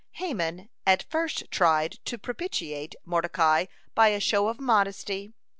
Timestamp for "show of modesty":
4.19-5.31